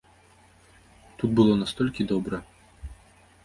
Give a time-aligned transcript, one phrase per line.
[1.23, 2.37] Тут было настолькі добра!